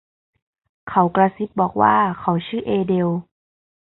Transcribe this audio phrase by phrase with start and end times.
[0.89, 3.09] เขากระซิบบอกว่าเขาชื่อเอเดล